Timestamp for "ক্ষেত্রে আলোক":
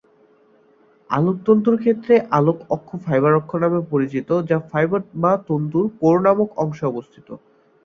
1.79-2.57